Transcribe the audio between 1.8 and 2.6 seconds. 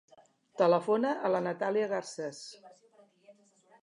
Garces.